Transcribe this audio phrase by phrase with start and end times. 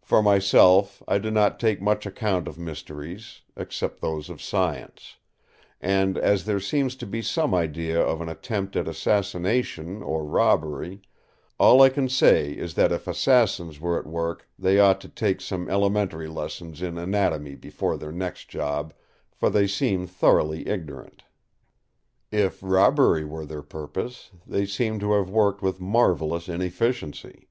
[0.00, 5.16] For myself I do not take much account of mysteries—except those of science;
[5.80, 11.02] and as there seems to be some idea of an attempt at assassination or robbery,
[11.58, 15.40] all I can say is that if assassins were at work they ought to take
[15.40, 18.94] some elementary lessons in anatomy before their next job,
[19.32, 21.24] for they seem thoroughly ignorant.
[22.30, 27.48] If robbery were their purpose, they seem to have worked with marvellous inefficiency.